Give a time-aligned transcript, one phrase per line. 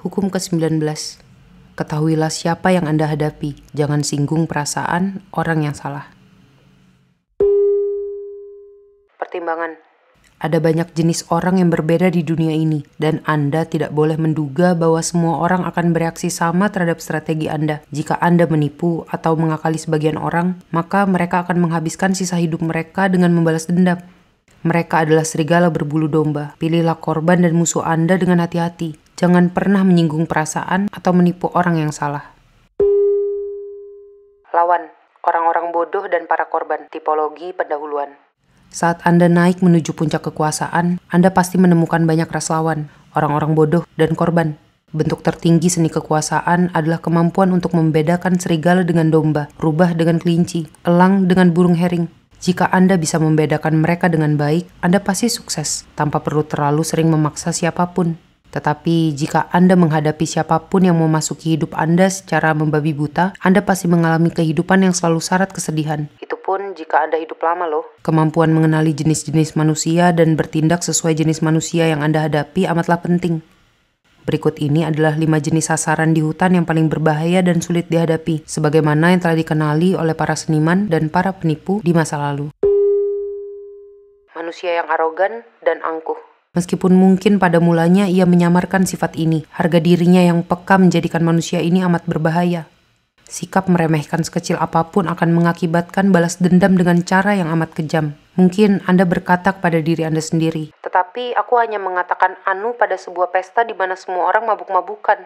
[0.00, 0.80] Hukum ke-19.
[1.76, 6.08] Ketahuilah siapa yang Anda hadapi, jangan singgung perasaan orang yang salah.
[9.20, 9.76] Pertimbangan.
[10.40, 15.04] Ada banyak jenis orang yang berbeda di dunia ini, dan Anda tidak boleh menduga bahwa
[15.04, 17.84] semua orang akan bereaksi sama terhadap strategi Anda.
[17.92, 23.36] Jika Anda menipu atau mengakali sebagian orang, maka mereka akan menghabiskan sisa hidup mereka dengan
[23.36, 24.00] membalas dendam.
[24.64, 26.56] Mereka adalah serigala berbulu domba.
[26.56, 29.09] Pilihlah korban dan musuh Anda dengan hati-hati.
[29.20, 32.32] Jangan pernah menyinggung perasaan atau menipu orang yang salah.
[34.48, 34.88] Lawan,
[35.20, 38.16] orang-orang bodoh dan para korban, tipologi pendahuluan.
[38.72, 44.16] Saat Anda naik menuju puncak kekuasaan, Anda pasti menemukan banyak ras lawan, orang-orang bodoh, dan
[44.16, 44.56] korban.
[44.88, 51.28] Bentuk tertinggi seni kekuasaan adalah kemampuan untuk membedakan serigala dengan domba, rubah dengan kelinci, elang
[51.28, 52.08] dengan burung hering.
[52.40, 57.52] Jika Anda bisa membedakan mereka dengan baik, Anda pasti sukses tanpa perlu terlalu sering memaksa
[57.52, 58.29] siapa pun.
[58.50, 63.86] Tetapi jika Anda menghadapi siapa pun yang memasuki hidup Anda secara membabi buta, Anda pasti
[63.86, 66.10] mengalami kehidupan yang selalu syarat kesedihan.
[66.18, 67.86] Itu pun jika Anda hidup lama loh.
[68.02, 73.42] Kemampuan mengenali jenis-jenis manusia dan bertindak sesuai jenis manusia yang Anda hadapi amatlah penting.
[74.20, 79.16] Berikut ini adalah lima jenis sasaran di hutan yang paling berbahaya dan sulit dihadapi, sebagaimana
[79.16, 82.52] yang telah dikenali oleh para seniman dan para penipu di masa lalu.
[84.36, 86.29] Manusia yang arogan dan angkuh.
[86.50, 91.78] Meskipun mungkin pada mulanya ia menyamarkan sifat ini, harga dirinya yang peka menjadikan manusia ini
[91.86, 92.66] amat berbahaya.
[93.22, 98.18] Sikap meremehkan sekecil apa pun akan mengakibatkan balas dendam dengan cara yang amat kejam.
[98.34, 103.62] Mungkin Anda berkata kepada diri Anda sendiri, tetapi aku hanya mengatakan anu pada sebuah pesta
[103.62, 105.22] di mana semua orang mabuk-mabukan.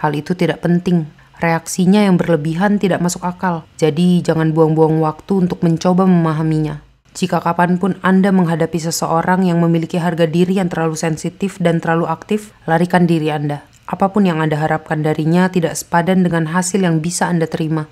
[0.00, 1.12] Hal itu tidak penting.
[1.44, 3.68] Reaksinya yang berlebihan tidak masuk akal.
[3.76, 6.80] Jadi jangan buang-buang waktu untuk mencoba memahaminya.
[7.14, 12.10] Jika kapan pun Anda menghadapi seseorang yang memiliki harga diri yang terlalu sensitif dan terlalu
[12.10, 13.62] aktif, larikan diri Anda.
[13.86, 17.86] Apa pun yang Anda harapkan darinya tidak sepadan dengan hasil yang bisa Anda terima.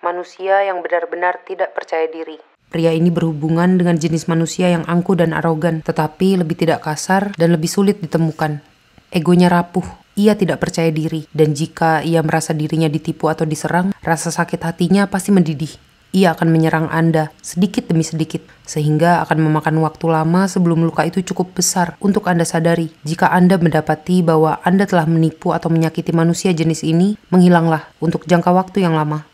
[0.00, 2.40] Manusia yang benar-benar tidak percaya diri.
[2.72, 7.52] Pria ini berhubungan dengan jenis manusia yang angkuh dan arogan, tetapi lebih tidak kasar dan
[7.52, 8.64] lebih sulit ditemukan.
[9.12, 9.84] Egonya rapuh,
[10.16, 15.04] ia tidak percaya diri, dan jika ia merasa dirinya ditipu atau diserang, rasa sakit hatinya
[15.04, 15.83] pasti mendidih
[16.14, 21.26] ia akan menyerang Anda sedikit demi sedikit, sehingga akan memakan waktu lama sebelum luka itu
[21.26, 22.94] cukup besar untuk Anda sadari.
[23.02, 28.54] Jika Anda mendapati bahwa Anda telah menipu atau menyakiti manusia jenis ini, menghilanglah untuk jangka
[28.54, 29.26] waktu yang lama.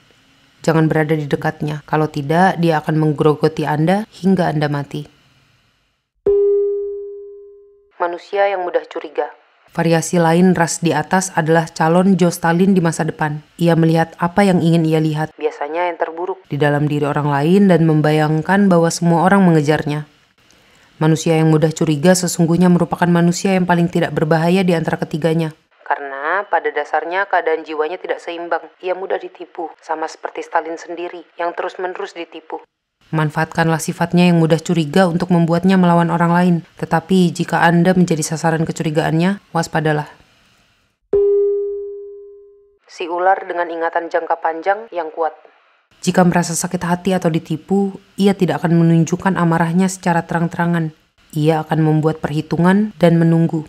[0.64, 5.04] Jangan berada di dekatnya, kalau tidak, dia akan menggerogoti Anda hingga Anda mati.
[8.00, 9.28] Manusia yang mudah curiga.
[9.71, 13.38] Variasi lain ras di atas adalah calon Joe Stalin di masa depan.
[13.54, 17.70] Ia melihat apa yang ingin ia lihat, biasanya yang terburuk, di dalam diri orang lain
[17.70, 20.10] dan membayangkan bahwa semua orang mengejarnya.
[20.99, 25.54] Manusia yang mudah curiga sesungguhnya merupakan manusia yang paling tidak berbahaya di antara ketiganya.
[25.87, 28.66] Karena pada dasarnya keadaan jiwanya tidak seimbang.
[28.84, 32.60] Ia mudah ditipu, sama seperti Stalin sendiri yang terus-menerus ditipu.
[33.10, 36.56] Manfaatkanlah sifatnya yang mudah curiga untuk membuatnya melawan orang lain.
[36.78, 40.06] Tetapi jika Anda menjadi sasaran kecurigaannya, waspadalah.
[42.87, 45.34] Si ular dengan ingatan jangka panjang yang kuat.
[45.99, 50.94] Jika merasa sakit hati atau ditipu, ia tidak akan menunjukkan amarahnya secara terang-terangan.
[51.34, 53.66] Ia akan membuat perhitungan dan menunggu.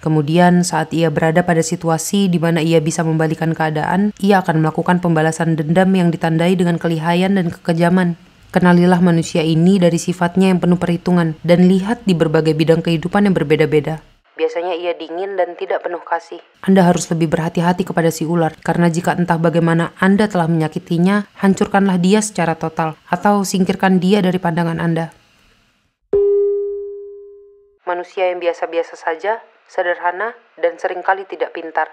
[0.00, 4.96] Kemudian, saat ia berada pada situasi di mana ia bisa membalikan keadaan, ia akan melakukan
[5.04, 8.16] pembalasan dendam yang ditandai dengan kelihayan dan kekejaman.
[8.50, 13.36] Kenalilah manusia ini dari sifatnya yang penuh perhitungan dan lihat di berbagai bidang kehidupan yang
[13.36, 14.02] berbeda-beda.
[14.40, 16.40] Biasanya ia dingin dan tidak penuh kasih.
[16.64, 22.00] Anda harus lebih berhati-hati kepada si ular, karena jika entah bagaimana Anda telah menyakitinya, hancurkanlah
[22.00, 25.12] dia secara total, atau singkirkan dia dari pandangan Anda.
[27.84, 31.86] Manusia yang biasa-biasa saja sederhana, dan sering kali tidak pintar.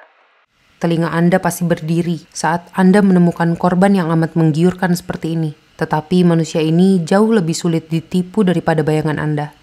[0.82, 5.54] Telinga Anda pasti berdiri saat Anda menemukan korban yang amat menggiurkan seperti ini.
[5.78, 9.54] Tetapi manusia ini jauh lebih sulit ditipu daripada bayangan Anda.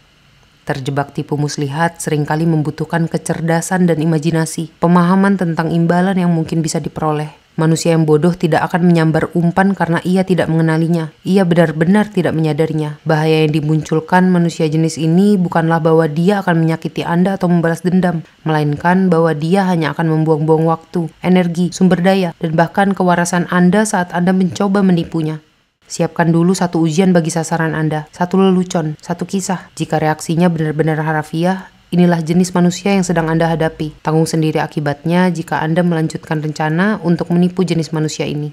[0.65, 6.81] Terjebak tipu muslihat sering kali membutuhkan kecerdasan dan imajinasi, pemahaman tentang imbalan yang mungkin bisa
[6.81, 7.44] diperoleh.
[7.55, 11.15] Manusia yang bodoh tidak akan menyambar umpan karena ia tidak mengenalinya.
[11.23, 12.99] Ia benar-benar tidak menyadarinya.
[13.07, 18.27] Bahaya yang dimunculkan manusia jenis ini bukanlah bahwa dia akan menyakiti Anda atau membalas dendam,
[18.43, 24.11] melainkan bahwa dia hanya akan membuang-buang waktu, energi, sumber daya, dan bahkan kewarasan Anda saat
[24.11, 25.39] Anda mencoba menipunya.
[25.85, 29.69] Siapkan dulu satu ujian bagi sasaran Anda, satu lelucon, satu kisah.
[29.77, 33.95] Jika reaksinya benar-benar harafiah, Inilah jenis manusia yang sedang Anda hadapi.
[34.03, 38.51] Tanggung sendiri akibatnya jika Anda melanjutkan rencana untuk menipu jenis manusia ini.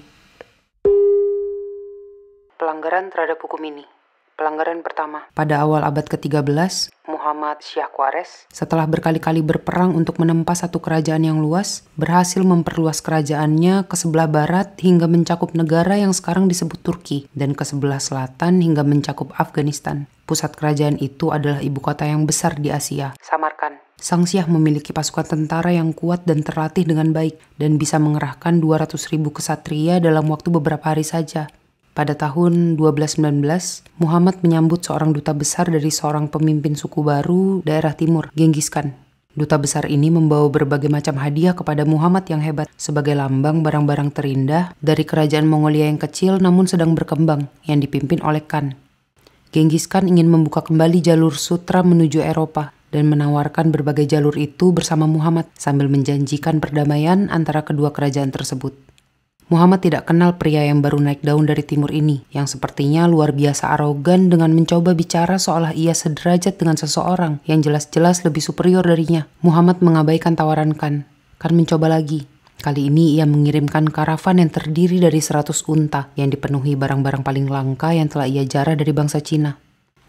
[2.54, 3.82] Pelanggaran terhadap hukum ini.
[4.42, 5.30] Pelanggaran pertama.
[5.38, 6.50] Pada awal abad ke-13,
[7.06, 13.86] Muhammad Syah Quares, setelah berkali-kali berperang untuk menempa satu kerajaan yang luas, berhasil memperluas kerajaannya
[13.86, 18.82] ke sebelah barat hingga mencakup negara yang sekarang disebut Turki, dan ke sebelah selatan hingga
[18.82, 20.10] mencakup Afghanistan.
[20.26, 23.78] Pusat kerajaan itu adalah ibu kota yang besar di Asia, Samarkand.
[24.02, 28.90] Sang Syah memiliki pasukan tentara yang kuat dan terlatih dengan baik, dan bisa mengerahkan 200
[29.14, 31.46] ribu kesatria dalam waktu beberapa hari saja.
[31.92, 33.20] Pada tahun 1219,
[34.00, 38.96] Muhammad menyambut seorang duta besar dari seorang pemimpin suku baru daerah timur, Genghis Khan.
[39.36, 44.72] Duta besar ini membawa berbagai macam hadiah kepada Muhammad yang hebat sebagai lambang barang-barang terindah
[44.80, 48.72] dari kerajaan Mongolia yang kecil namun sedang berkembang yang dipimpin oleh Khan.
[49.52, 55.04] Genghis Khan ingin membuka kembali jalur sutra menuju Eropa dan menawarkan berbagai jalur itu bersama
[55.04, 58.91] Muhammad sambil menjanjikan perdamaian antara kedua kerajaan tersebut.
[59.52, 63.76] Muhammad tidak kenal pria yang baru naik daun dari timur ini, yang sepertinya luar biasa
[63.76, 69.28] arogan dengan mencoba bicara seolah ia sederajat dengan seseorang yang jelas-jelas lebih superior darinya.
[69.44, 71.04] Muhammad mengabaikan tawaran Kan.
[71.36, 72.24] Kan mencoba lagi.
[72.64, 77.92] Kali ini ia mengirimkan karavan yang terdiri dari 100 unta yang dipenuhi barang-barang paling langka
[77.92, 79.60] yang telah ia jarah dari bangsa Cina.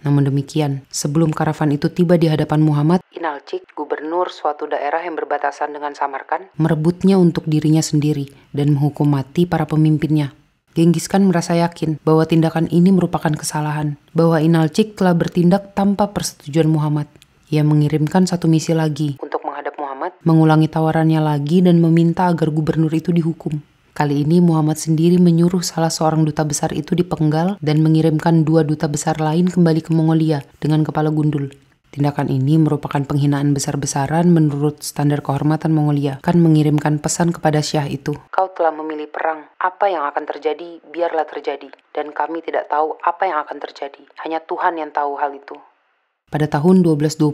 [0.04, 5.72] Namun demikian, sebelum karavan itu tiba di hadapan Muhammad, Inalcik, gubernur suatu daerah yang berbatasan
[5.72, 10.36] dengan Samarkand, merebutnya untuk dirinya sendiri dan menghukum mati para pemimpinnya.
[10.76, 16.68] Genghis Khan merasa yakin bahwa tindakan ini merupakan kesalahan, bahwa Inalcik telah bertindak tanpa persetujuan
[16.68, 17.08] Muhammad.
[17.54, 22.90] Ia mengirimkan satu misi lagi untuk menghadap Muhammad, mengulangi tawarannya lagi dan meminta agar gubernur
[22.90, 23.62] itu dihukum.
[23.94, 28.90] Kali ini Muhammad sendiri menyuruh salah seorang duta besar itu dipenggal dan mengirimkan dua duta
[28.90, 31.54] besar lain kembali ke Mongolia dengan kepala gundul.
[31.94, 36.18] Tindakan ini merupakan penghinaan besar-besaran menurut standar kehormatan Mongolia.
[36.26, 38.18] Kan mengirimkan pesan kepada Syah itu.
[38.34, 39.46] Kau telah memilih perang.
[39.62, 41.70] Apa yang akan terjadi, biarlah terjadi.
[41.94, 44.02] Dan kami tidak tahu apa yang akan terjadi.
[44.26, 45.54] Hanya Tuhan yang tahu hal itu.
[46.34, 47.30] Pada tahun 1220,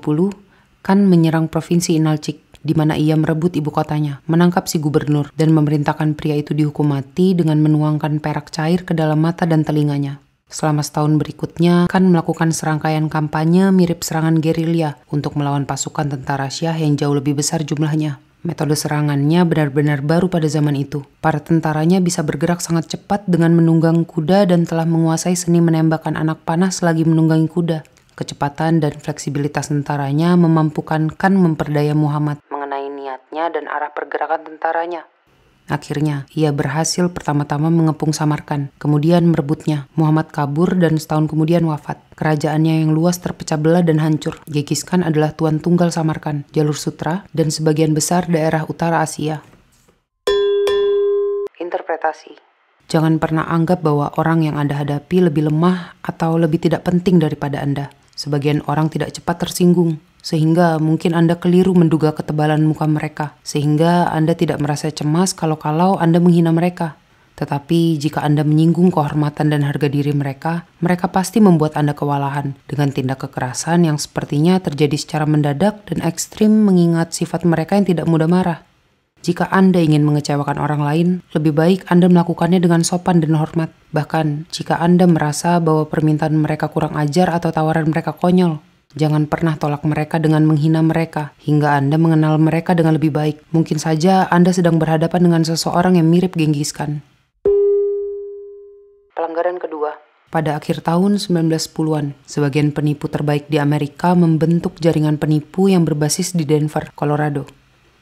[0.79, 6.15] Kan menyerang provinsi Inalcik di mana ia merebut ibu kotanya, menangkap si gubernur, dan memerintahkan
[6.15, 10.19] pria itu dihukum mati dengan menuangkan perak cair ke dalam mata dan telinganya.
[10.49, 16.73] Selama setahun berikutnya, kan melakukan serangkaian kampanye mirip serangan gerilya untuk melawan pasukan tentara Syah
[16.73, 18.17] yang jauh lebih besar jumlahnya.
[18.39, 21.03] Metode serangannya benar-benar baru pada zaman itu.
[21.19, 26.41] Para tentaranya bisa bergerak sangat cepat dengan menunggang kuda dan telah menguasai seni menembakkan anak
[26.47, 27.83] panah selagi menunggangi kuda.
[28.19, 35.07] Kecepatan dan fleksibilitas tentaranya memampukan Khan memperdaya Muhammad mengenai niatnya dan arah pergerakan tentaranya.
[35.71, 39.87] Akhirnya, ia berhasil pertama-tama mengepung Samarkan, kemudian merebutnya.
[39.95, 42.01] Muhammad kabur dan setahun kemudian wafat.
[42.19, 44.41] Kerajaannya yang luas terpecah belah dan hancur.
[44.51, 49.39] Genghis Khan adalah tuan tunggal Samarkan, jalur sutra, dan sebagian besar daerah utara Asia.
[51.55, 52.35] Interpretasi
[52.89, 57.61] Jangan pernah anggap bahwa orang yang Anda hadapi lebih lemah atau lebih tidak penting daripada
[57.61, 57.93] Anda.
[58.19, 64.35] Sebagian orang tidak cepat tersinggung, sehingga mungkin Anda keliru menduga ketebalan muka mereka, sehingga Anda
[64.35, 66.99] tidak merasa cemas kalau-kalau Anda menghina mereka.
[67.39, 72.91] Tetapi jika Anda menyinggung kehormatan dan harga diri mereka, mereka pasti membuat Anda kewalahan dengan
[72.91, 78.27] tindak kekerasan yang sepertinya terjadi secara mendadak dan ekstrim mengingat sifat mereka yang tidak mudah
[78.27, 78.68] marah.
[79.19, 83.67] Jika Anda ingin mengecewakan orang lain, lebih baik Anda melakukannya dengan sopan dan hormat.
[83.91, 88.63] Bahkan, jika Anda merasa bahwa permintaan mereka kurang ajar atau tawaran mereka konyol,
[88.95, 93.43] jangan pernah tolak mereka dengan menghina mereka hingga Anda mengenal mereka dengan lebih baik.
[93.51, 97.03] Mungkin saja Anda sedang berhadapan dengan seseorang yang mirip Genghis Khan.
[99.19, 99.99] Pelanggaran kedua,
[100.31, 106.47] pada akhir tahun 1910-an, sebagian penipu terbaik di Amerika membentuk jaringan penipu yang berbasis di
[106.47, 107.58] Denver, Colorado.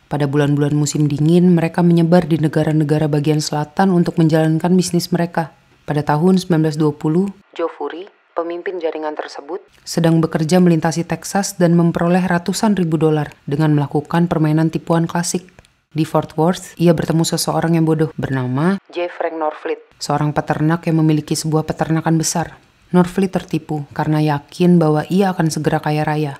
[0.07, 5.51] Pada bulan-bulan musim dingin, mereka menyebar di negara-negara bagian selatan untuk menjalankan bisnis mereka.
[5.83, 12.79] Pada tahun 1920, Joe Furey, pemimpin jaringan tersebut, sedang bekerja melintasi Texas dan memperoleh ratusan
[12.79, 15.43] ribu dolar dengan melakukan permainan tipuan klasik.
[15.91, 19.11] Di Fort Worth, ia bertemu seseorang yang bodoh bernama J.
[19.11, 22.55] Frank Norfleet, seorang peternak yang memiliki sebuah peternakan besar.
[22.95, 26.39] Norfleet tertipu karena yakin bahwa ia akan segera kaya raya.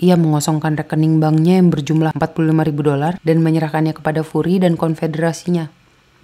[0.00, 5.68] Ia mengosongkan rekening banknya yang berjumlah 45 ribu dolar dan menyerahkannya kepada Fury dan konfederasinya.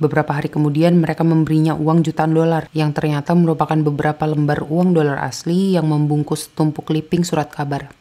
[0.00, 5.20] Beberapa hari kemudian mereka memberinya uang jutaan dolar yang ternyata merupakan beberapa lembar uang dolar
[5.20, 7.92] asli yang membungkus tumpuk clipping surat kabar.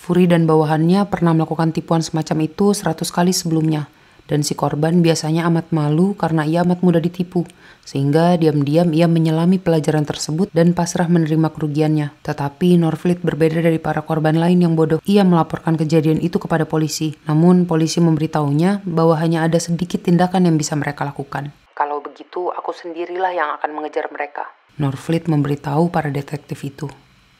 [0.00, 3.84] Fury dan bawahannya pernah melakukan tipuan semacam itu 100 kali sebelumnya–
[4.28, 7.48] dan si korban biasanya amat malu karena ia amat mudah ditipu,
[7.82, 12.12] sehingga diam-diam ia menyelami pelajaran tersebut dan pasrah menerima kerugiannya.
[12.20, 15.00] Tetapi Norfleet berbeda dari para korban lain yang bodoh.
[15.08, 20.60] Ia melaporkan kejadian itu kepada polisi, namun polisi memberitahunya bahwa hanya ada sedikit tindakan yang
[20.60, 21.50] bisa mereka lakukan.
[21.72, 24.44] Kalau begitu, aku sendirilah yang akan mengejar mereka.
[24.76, 26.86] Norfleet memberitahu para detektif itu.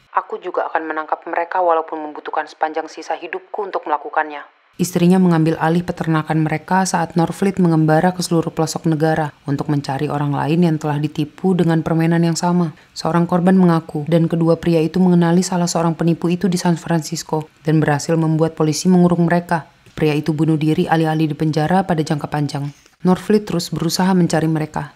[0.09, 4.41] Aku juga akan menangkap mereka walaupun membutuhkan sepanjang sisa hidupku untuk melakukannya.
[4.79, 10.31] Istrinya mengambil alih peternakan mereka saat Norfleet mengembara ke seluruh pelosok negara untuk mencari orang
[10.31, 12.71] lain yang telah ditipu dengan permainan yang sama.
[12.95, 17.51] Seorang korban mengaku dan kedua pria itu mengenali salah seorang penipu itu di San Francisco
[17.67, 19.67] dan berhasil membuat polisi mengurung mereka.
[19.99, 22.71] Pria itu bunuh diri alih-alih di penjara pada jangka panjang.
[23.03, 24.95] Norfleet terus berusaha mencari mereka.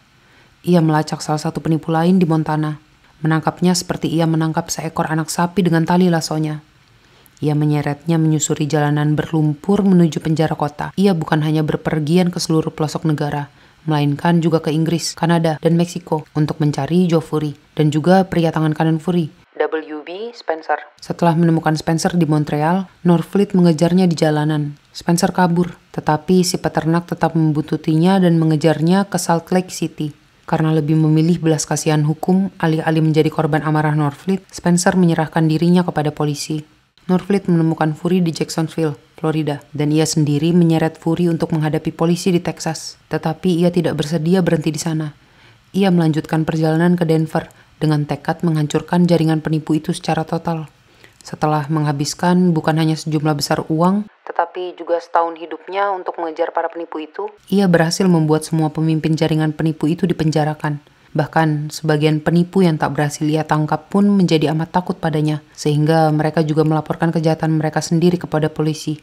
[0.63, 2.79] Ia melacak salah satu penipu lain di Montana.
[3.19, 6.63] Menangkapnya seperti ia menangkap seekor anak sapi dengan tali lasonya.
[7.43, 10.95] Ia menyeretnya menyusuri jalanan berlumpur menuju penjara kota.
[10.95, 13.51] Ia bukan hanya berpergian ke seluruh pelosok negara,
[13.83, 18.71] melainkan juga ke Inggris, Kanada, dan Meksiko untuk mencari Joe Fury dan juga pria tangan
[18.71, 19.27] kanan Fury.
[20.03, 20.79] WB Spencer.
[21.03, 24.79] Setelah menemukan Spencer di Montreal, Norfleet mengejarnya di jalanan.
[24.95, 30.15] Spencer kabur, tetapi si peternak tetap membuntutinya dan mengejarnya ke Salt Lake City.
[30.43, 36.11] Karena lebih memilih belas kasihan hukum alih-alih menjadi korban amarah Norfleet, Spencer menyerahkan dirinya kepada
[36.11, 36.72] polisi.
[37.03, 42.39] Norfleet menemukan Fury di Jacksonville, Florida, dan ia sendiri menyeret Fury untuk menghadapi polisi di
[42.39, 42.95] Texas.
[43.11, 45.11] Tetapi ia tidak bersedia berhenti di sana.
[45.75, 50.71] Ia melanjutkan perjalanan ke Denver dengan tekad menghancurkan jaringan penipu itu secara total.
[51.19, 56.99] Setelah menghabiskan bukan hanya sejumlah besar uang, tetapi juga setahun hidupnya untuk mengejar para penipu
[56.99, 60.83] itu, ia berhasil membuat semua pemimpin jaringan penipu itu dipenjarakan
[61.13, 66.41] Bahkan sebagian penipu yang tak berhasil ia tangkap pun menjadi amat takut padanya, sehingga mereka
[66.41, 68.97] juga melaporkan kejahatan mereka sendiri kepada polisi.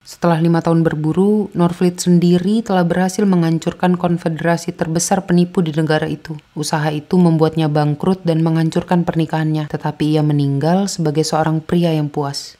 [0.00, 6.36] Setelah lima tahun berburu, Norfleet sendiri telah berhasil menghancurkan konfederasi terbesar penipu di negara itu.
[6.56, 12.56] Usaha itu membuatnya bangkrut dan menghancurkan pernikahannya, tetapi ia meninggal sebagai seorang pria yang puas.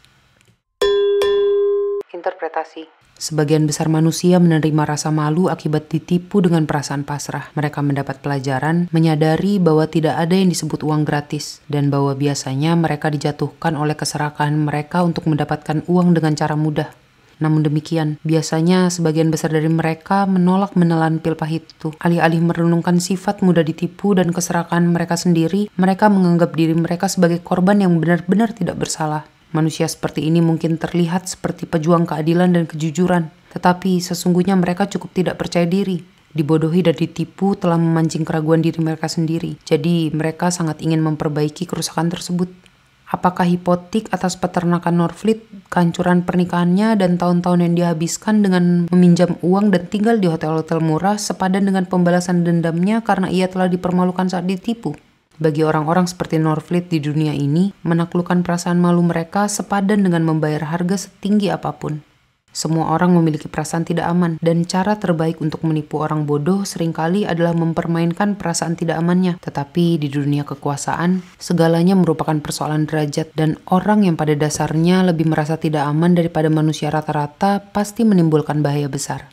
[2.13, 7.53] Interpretasi Sebagian besar manusia menerima rasa malu akibat ditipu dengan perasaan pasrah.
[7.53, 13.13] Mereka mendapat pelajaran, menyadari bahwa tidak ada yang disebut uang gratis, dan bahwa biasanya mereka
[13.13, 16.97] dijatuhkan oleh keserakahan mereka untuk mendapatkan uang dengan cara mudah.
[17.45, 21.93] Namun demikian, biasanya sebagian besar dari mereka menolak menelan pil pahit itu.
[22.01, 27.85] Alih-alih merenungkan sifat mudah ditipu dan keserakahan mereka sendiri, mereka menganggap diri mereka sebagai korban
[27.85, 29.29] yang benar-benar tidak bersalah.
[29.51, 35.43] Manusia seperti ini mungkin terlihat seperti pejuang keadilan dan kejujuran, tetapi sesungguhnya mereka cukup tidak
[35.43, 35.99] percaya diri.
[36.31, 42.07] Dibodohi dan ditipu telah memancing keraguan diri mereka sendiri, jadi mereka sangat ingin memperbaiki kerusakan
[42.07, 42.47] tersebut.
[43.11, 49.91] Apakah hipotik atas peternakan Norfleet, kehancuran pernikahannya, dan tahun-tahun yang dihabiskan dengan meminjam uang dan
[49.91, 54.95] tinggal di hotel-hotel murah sepadan dengan pembalasan dendamnya karena ia telah dipermalukan saat ditipu?
[55.41, 61.09] Bagi orang-orang seperti Norfleet di dunia ini, menaklukkan perasaan malu mereka sepadan dengan membayar harga
[61.09, 62.05] setinggi apa pun.
[62.53, 67.25] Semua orang memiliki perasaan tidak aman, dan cara terbaik untuk menipu orang bodoh sering kali
[67.25, 69.41] adalah mempermainkan perasaan tidak amannya.
[69.41, 75.57] Tetapi di dunia kekuasaan, segalanya merupakan persoalan derajat, dan orang yang pada dasarnya lebih merasa
[75.57, 79.31] tidak aman daripada manusia rata-rata pasti menimbulkan bahaya besar.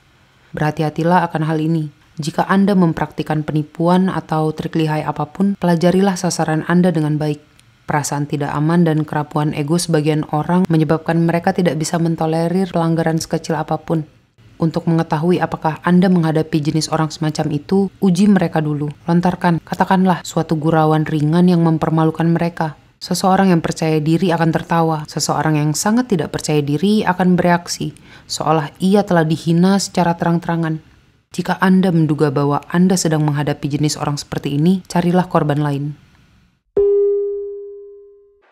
[0.55, 6.65] Berhati-hatilah akan hal ini, jika Anda mempraktikkan penipuan atau trik lihai apa pun, pelajarilah sasaran
[6.65, 7.37] Anda dengan baik.
[7.85, 13.55] Perasaan tidak aman dan kerapuan ego sebagian orang menyebabkan mereka tidak bisa mentolerir pelanggaran sekecil
[13.55, 14.03] apa pun.
[14.57, 18.89] Untuk mengetahui apakah Anda menghadapi jenis orang semacam itu, uji mereka dulu.
[19.05, 22.73] Lontarkan, katakanlah, suatu gurauan ringan yang mempermalukan mereka.
[22.97, 27.93] Seseorang yang percaya diri akan tertawa, seseorang yang sangat tidak percaya diri akan bereaksi,
[28.25, 30.81] seolah ia telah dihina secara terang-terangan.
[31.37, 35.93] Jika Anda menduga bahwa Anda sedang menghadapi jenis orang seperti ini, carilah korban lain.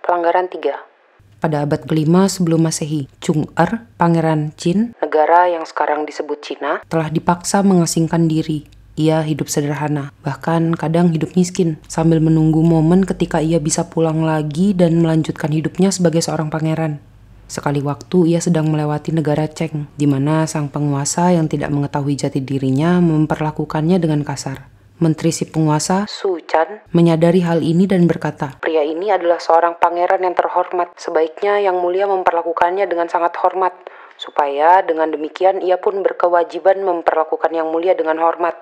[0.06, 6.46] Pelanggaran 3 Pada abad kelima sebelum masehi, Chung Er, Pangeran Qin, negara yang sekarang disebut
[6.46, 8.70] Cina, telah dipaksa mengasingkan diri.
[9.02, 14.78] Ia hidup sederhana, bahkan kadang hidup miskin, sambil menunggu momen ketika ia bisa pulang lagi
[14.78, 17.02] dan melanjutkan hidupnya sebagai seorang pangeran.
[17.46, 22.42] Sekali waktu ia sedang melewati negara Cheng, di mana sang penguasa yang tidak mengetahui jati
[22.42, 24.66] dirinya memperlakukannya dengan kasar.
[24.96, 30.24] Menteri si penguasa, Su Chan, menyadari hal ini dan berkata, Pria ini adalah seorang pangeran
[30.24, 30.96] yang terhormat.
[30.96, 33.76] Sebaiknya yang mulia memperlakukannya dengan sangat hormat,
[34.16, 38.56] supaya dengan demikian ia pun berkewajiban memperlakukan yang mulia dengan hormat.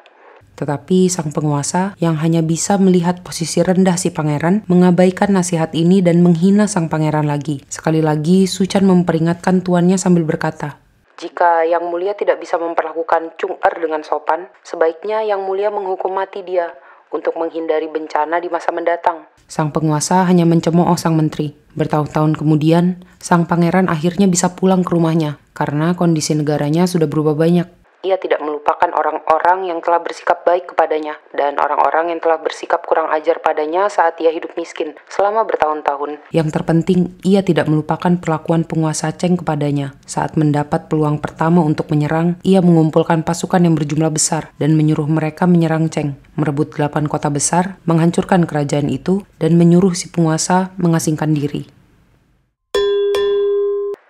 [0.53, 6.21] Tetapi sang penguasa yang hanya bisa melihat posisi rendah si pangeran mengabaikan nasihat ini dan
[6.21, 7.65] menghina sang pangeran lagi.
[7.69, 10.83] Sekali lagi Suchan memperingatkan tuannya sambil berkata,
[11.23, 16.43] jika Yang Mulia tidak bisa memperlakukan Chung Er dengan sopan, sebaiknya Yang Mulia menghukum mati
[16.43, 16.73] dia
[17.13, 19.29] untuk menghindari bencana di masa mendatang.
[19.45, 21.53] Sang penguasa hanya mencemooh sang menteri.
[21.77, 27.82] Bertahun-tahun kemudian, sang pangeran akhirnya bisa pulang ke rumahnya karena kondisi negaranya sudah berubah banyak.
[28.03, 33.07] Ia tidak melupakan orang-orang yang telah bersikap baik kepadanya dan orang-orang yang telah bersikap kurang
[33.15, 36.19] ajar padanya saat ia hidup miskin selama bertahun-tahun.
[36.35, 39.95] Yang terpenting, ia tidak melupakan perlakuan penguasa Cheng kepadanya.
[40.03, 45.47] Saat mendapat peluang pertama untuk menyerang, ia mengumpulkan pasukan yang berjumlah besar dan menyuruh mereka
[45.47, 51.71] menyerang Cheng, merebut delapan kota besar, menghancurkan kerajaan itu, dan menyuruh si penguasa mengasingkan diri.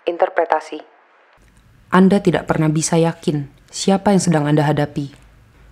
[0.10, 0.82] Interpretasi
[1.94, 5.10] Anda tidak pernah bisa yakin siapa yang sedang Anda hadapi.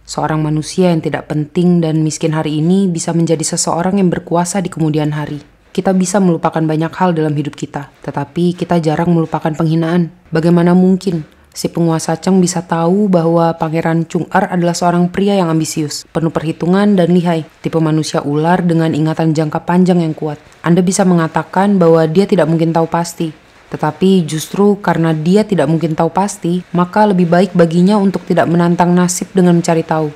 [0.10, 4.74] Seorang manusia yang tidak penting dan miskin hari ini bisa menjadi seseorang yang berkuasa di
[4.74, 5.38] kemudian hari.
[5.70, 10.10] Kita bisa melupakan banyak hal dalam hidup kita, tetapi kita jarang melupakan penghinaan.
[10.34, 15.54] Bagaimana mungkin si penguasa Cheng bisa tahu bahwa Pangeran Chung Er adalah seorang pria yang
[15.54, 20.42] ambisius, penuh perhitungan dan lihai, tipe manusia ular dengan ingatan jangka panjang yang kuat.
[20.66, 23.32] Anda bisa mengatakan bahwa dia tidak mungkin tahu pasti,
[23.72, 28.92] tetapi justru karena dia tidak mungkin tahu pasti, maka lebih baik baginya untuk tidak menantang
[28.92, 30.12] nasib dengan mencari tahu.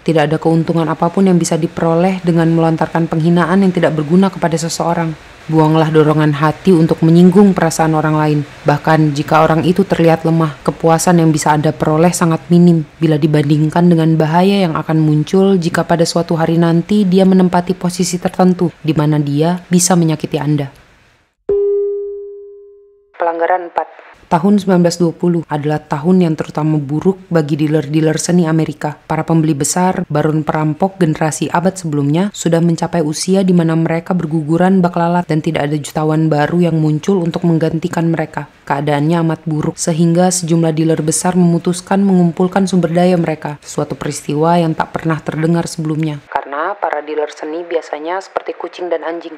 [0.00, 4.56] Tidak ada keuntungan apa pun yang bisa diperoleh dengan melontarkan penghinaan yang tidak berguna kepada
[4.56, 5.12] seseorang.
[5.50, 8.38] Buanglah dorongan hati untuk menyinggung perasaan orang lain.
[8.66, 13.86] Bahkan jika orang itu terlihat lemah, kepuasan yang bisa Anda peroleh sangat minim bila dibandingkan
[13.86, 18.94] dengan bahaya yang akan muncul jika pada suatu hari nanti dia menempati posisi tertentu di
[18.94, 20.85] mana dia bisa menyakiti Anda.
[23.26, 28.94] Pelanggaran 4 Tahun 1920 adalah tahun yang terutama buruk bagi dealer-dealer seni Amerika.
[29.02, 34.78] Para pembeli besar, baron perampok generasi abad sebelumnya sudah mencapai usia di mana mereka berguguran
[34.78, 38.46] bak lalat dan tidak ada jutawan baru yang muncul untuk menggantikan mereka.
[38.62, 44.70] Keadaannya amat buruk sehingga sejumlah dealer besar memutuskan mengumpulkan sumber daya mereka, suatu peristiwa yang
[44.78, 46.22] tak pernah terdengar sebelumnya.
[46.30, 49.34] Karena para dealer seni biasanya seperti kucing dan anjing.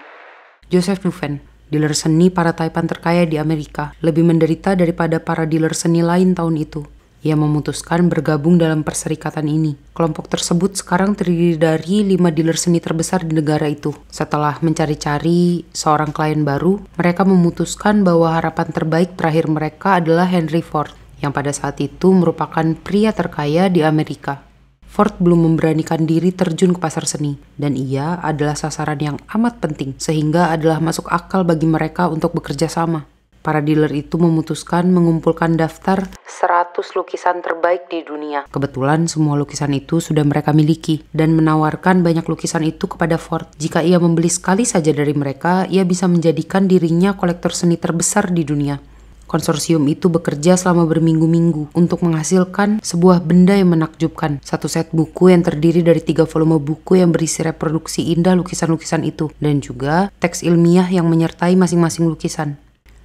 [0.69, 6.01] Joseph Duven, Dealer seni para taipan terkaya di Amerika lebih menderita daripada para dealer seni
[6.01, 6.89] lain tahun itu.
[7.21, 9.77] Ia memutuskan bergabung dalam perserikatan ini.
[9.93, 13.93] Kelompok tersebut sekarang terdiri dari lima dealer seni terbesar di negara itu.
[14.09, 20.95] Setelah mencari-cari seorang klien baru, mereka memutuskan bahwa harapan terbaik terakhir mereka adalah Henry Ford,
[21.21, 24.48] yang pada saat itu merupakan pria terkaya di Amerika.
[24.89, 29.95] Ford belum memberanikan diri terjun ke pasar seni, dan ia adalah sasaran yang amat penting,
[30.01, 33.07] sehingga adalah masuk akal bagi mereka untuk bekerja sama.
[33.39, 38.45] Para dealer itu memutuskan mengumpulkan daftar 100 lukisan terbaik di dunia.
[38.51, 43.47] Kebetulan semua lukisan itu sudah mereka miliki dan menawarkan banyak lukisan itu kepada Ford.
[43.57, 48.43] Jika ia membeli sekali saja dari mereka, ia bisa menjadikan dirinya kolektor seni terbesar di
[48.43, 48.88] dunia.
[49.29, 54.41] Konsorsium itu bekerja selama berminggu-minggu untuk menghasilkan sebuah benda yang menakjubkan.
[54.41, 59.29] Satu set buku yang terdiri dari tiga volume buku yang berisi reproduksi indah lukisan-lukisan itu
[59.37, 62.57] dan juga teks ilmiah yang menyertai masing-masing lukisan.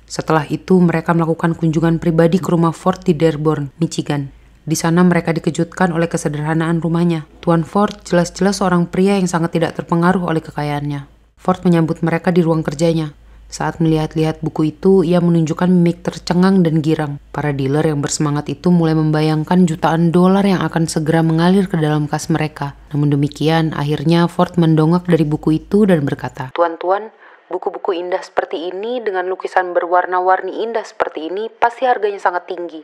[0.07, 4.31] Setelah itu, mereka melakukan kunjungan pribadi ke rumah Ford di Dearborn, Michigan.
[4.63, 7.27] Di sana mereka dikejutkan oleh kesederhanaan rumahnya.
[7.43, 11.03] Tuan Ford jelas-jelas seorang pria yang sangat tidak terpengaruh oleh kekayaannya.
[11.35, 13.11] Ford menyambut mereka di ruang kerjanya.
[13.53, 17.21] Saat melihat-lihat buku itu, ia menunjukkan mimik tercengang dan girang.
[17.29, 22.09] Para dealer yang bersemangat itu mulai membayangkan jutaan dolar yang akan segera mengalir ke dalam
[22.09, 22.73] kas mereka.
[22.89, 27.13] Namun demikian, akhirnya Ford mendongak dari buku itu dan berkata, Tuan-tuan,
[27.53, 32.81] buku-buku indah seperti ini dengan lukisan berwarna-warni indah seperti ini pasti harganya sangat tinggi.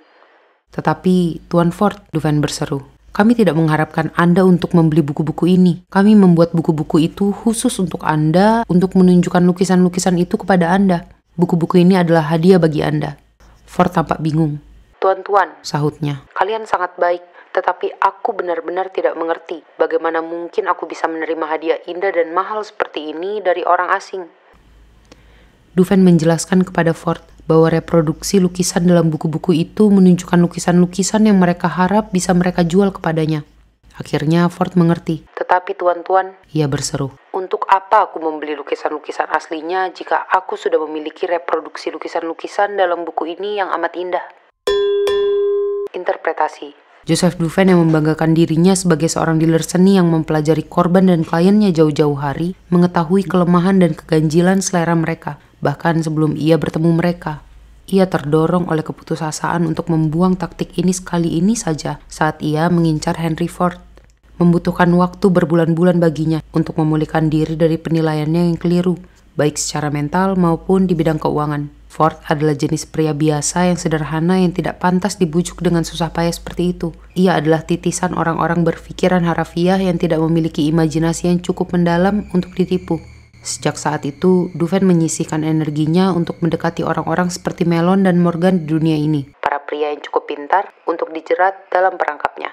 [0.69, 5.85] Tetapi, Tuan Ford, Duvan berseru, kami tidak mengharapkan Anda untuk membeli buku-buku ini.
[5.89, 11.09] Kami membuat buku-buku itu khusus untuk Anda untuk menunjukkan lukisan-lukisan itu kepada Anda.
[11.35, 13.17] Buku-buku ini adalah hadiah bagi Anda.
[13.69, 14.59] Ford tampak bingung.
[14.99, 17.23] Tuan-tuan, sahutnya, kalian sangat baik,
[17.55, 23.15] tetapi aku benar-benar tidak mengerti bagaimana mungkin aku bisa menerima hadiah indah dan mahal seperti
[23.15, 24.27] ini dari orang asing.
[25.71, 32.13] Duven menjelaskan kepada Ford bahwa reproduksi lukisan dalam buku-buku itu menunjukkan lukisan-lukisan yang mereka harap
[32.13, 33.41] bisa mereka jual kepadanya.
[33.97, 35.25] Akhirnya Ford mengerti.
[35.33, 41.89] Tetapi tuan-tuan, ia berseru, untuk apa aku membeli lukisan-lukisan aslinya jika aku sudah memiliki reproduksi
[41.89, 44.25] lukisan-lukisan dalam buku ini yang amat indah?
[45.97, 46.77] Interpretasi
[47.09, 52.13] Joseph Duven yang membanggakan dirinya sebagai seorang dealer seni yang mempelajari korban dan kliennya jauh-jauh
[52.21, 57.43] hari, mengetahui kelemahan dan keganjilan selera mereka, Bahkan sebelum ia bertemu mereka,
[57.89, 63.49] ia terdorong oleh keputusasaan untuk membuang taktik ini sekali ini saja saat ia mengincar Henry
[63.49, 63.81] Ford.
[64.39, 68.95] Membutuhkan waktu berbulan-bulan baginya untuk memulihkan diri dari penilaiannya yang keliru,
[69.35, 71.79] baik secara mental maupun di bidang keuangan.
[71.89, 76.77] Ford adalah jenis pria biasa yang sederhana yang tidak pantas dibujuk dengan susah payah seperti
[76.77, 76.93] itu.
[77.17, 83.01] Ia adalah titisan orang-orang berpikiran harafiah yang tidak memiliki imajinasi yang cukup mendalam untuk ditipu.
[83.39, 88.99] Sejak saat itu, Duven menyisihkan energinya untuk mendekati orang-orang seperti Melon dan Morgan di dunia
[88.99, 89.31] ini.
[89.39, 92.51] Para pria yang cukup pintar untuk dijerat dalam perangkapnya.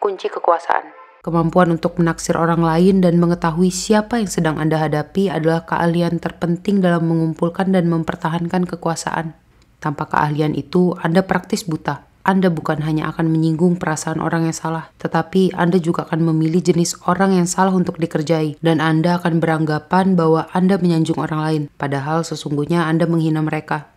[0.00, 5.68] Kunci kekuasaan Kemampuan untuk menaksir orang lain dan mengetahui siapa yang sedang Anda hadapi adalah
[5.68, 9.36] keahlian terpenting dalam mengumpulkan dan mempertahankan kekuasaan.
[9.84, 12.09] Tanpa keahlian itu, Anda praktis buta.
[12.20, 17.00] Anda bukan hanya akan menyinggung perasaan orang yang salah, tetapi Anda juga akan memilih jenis
[17.08, 22.20] orang yang salah untuk dikerjai, dan Anda akan beranggapan bahwa Anda menyanjung orang lain, padahal
[22.20, 23.88] sesungguhnya Anda menghina mereka.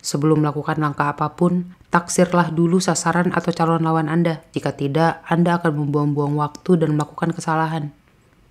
[0.00, 4.40] Sebelum melakukan langkah apa pun, taksirlah dulu sasaran atau calon lawan Anda.
[4.54, 7.90] Jika tidak, Anda akan membuang-buang waktu dan melakukan kesalahan.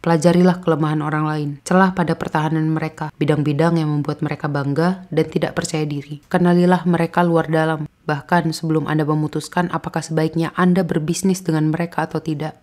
[0.03, 5.57] Pelajarilah kelemahan orang lain, celah pada pertahanan mereka, bidang-bidang yang membuat mereka bangga dan tidak
[5.57, 6.21] percaya diri.
[6.29, 12.21] Kenalilah mereka luar dalam, bahkan sebelum Anda memutuskan apakah sebaiknya Anda berbisnis dengan mereka atau
[12.21, 12.57] tidak.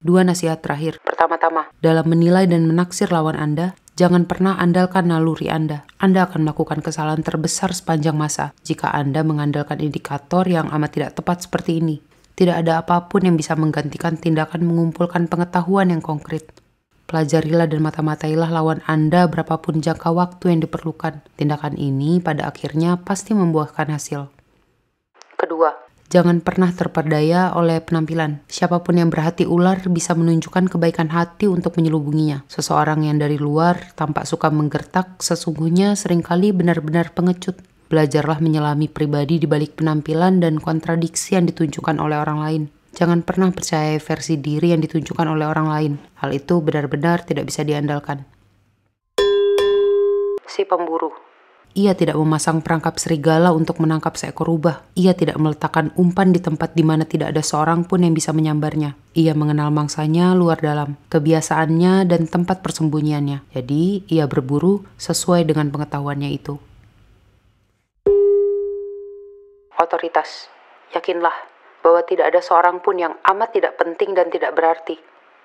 [0.00, 0.96] Dua nasihat terakhir.
[1.04, 5.84] Pertama-tama, dalam menilai dan menaksir lawan Anda, Jangan pernah andalkan naluri Anda.
[6.00, 11.44] Anda akan melakukan kesalahan terbesar sepanjang masa jika Anda mengandalkan indikator yang amat tidak tepat
[11.44, 12.00] seperti ini.
[12.32, 16.48] Tidak ada apa pun yang bisa menggantikan tindakan mengumpulkan pengetahuan yang konkret.
[17.12, 21.20] Pelajarilah dan mata-matailah lawan Anda berapapun jangka waktu yang diperlukan.
[21.36, 24.39] Tindakan ini pada akhirnya pasti membuahkan hasil.
[26.10, 28.42] Jangan pernah terperdaya oleh penampilan.
[28.50, 32.42] Siapa pun yang berhati ular bisa menunjukkan kebaikan hati untuk menyelubunginya.
[32.50, 37.62] Seseorang yang dari luar tampak suka menggertak sesungguhnya sering kali benar-benar pengecut.
[37.86, 42.62] Belajarlah menyelami pribadi di balik penampilan dan kontradiksi yang ditunjukkan oleh orang lain.
[42.90, 45.92] Jangan pernah percaya versi diri yang ditunjukkan oleh orang lain.
[46.18, 48.26] Hal itu benar-benar tidak bisa diandalkan.
[50.50, 51.29] Si pemburu
[51.70, 54.82] ia tidak memasang perangkap serigala untuk menangkap seekor rubah.
[54.98, 58.98] Ia tidak meletakkan umpan di tempat di mana tidak ada seorang pun yang bisa menyambarnya.
[59.14, 63.54] Ia mengenal mangsanya luar dalam, kebiasaannya dan tempat persembunyiannya.
[63.54, 66.58] Jadi, ia berburu sesuai dengan pengetahuannya itu.
[69.78, 70.50] Otoritas.
[70.90, 71.34] Yakinlah
[71.86, 74.98] bahwa tidak ada seorang pun yang amat tidak penting dan tidak berarti.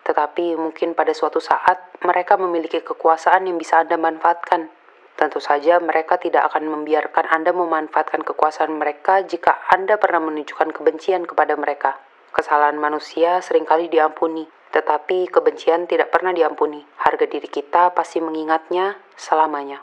[0.06, 4.70] Tetapi mungkin pada suatu saat mereka memiliki kekuasaan yang bisa Anda manfaatkan
[5.16, 11.24] Tentu saja mereka tidak akan membiarkan Anda memanfaatkan kekuasaan mereka jika Anda pernah menunjukkan kebencian
[11.24, 11.96] kepada mereka.
[12.36, 14.44] Kesalahan manusia sering kali diampuni,
[14.76, 16.84] tetapi kebencian tidak pernah diampuni.
[17.00, 19.80] Harga diri kita pasti mengingatnya selamanya.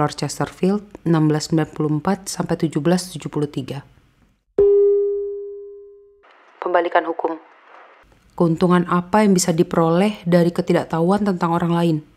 [0.00, 3.84] Lord Chesterfield 1694 sampai 1773.
[6.64, 7.36] Pembalikan hukum.
[8.32, 12.11] Keuntungan apa yang bisa diperoleh dari ketidaktahuan tentang orang lain?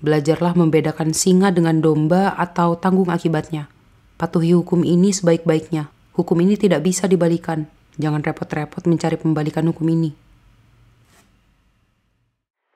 [0.00, 3.68] Belajarlah membedakan singa dengan domba atau tanggung akibatnya.
[4.16, 5.92] Patuhi hukum ini sebaik-baiknya.
[6.16, 7.68] Hukum ini tidak bisa dibalikan.
[8.00, 10.16] Jangan repot-repot mencari pembalikan hukum ini.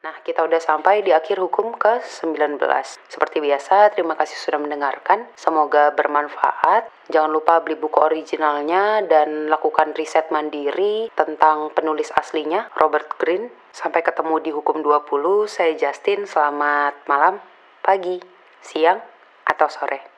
[0.05, 2.61] Nah, kita udah sampai di akhir hukum ke-19.
[3.09, 5.25] Seperti biasa, terima kasih sudah mendengarkan.
[5.33, 6.93] Semoga bermanfaat.
[7.09, 13.64] Jangan lupa beli buku originalnya dan lakukan riset mandiri tentang penulis aslinya, Robert Greene.
[13.75, 15.51] Sampai ketemu di hukum 20.
[15.51, 16.31] Saya Justin.
[16.31, 17.43] Selamat malam,
[17.83, 18.23] pagi,
[18.63, 19.03] siang,
[19.43, 20.14] atau sore.